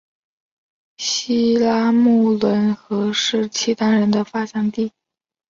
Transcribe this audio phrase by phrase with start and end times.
[0.97, 4.91] 西拉木伦河是契丹人发祥地。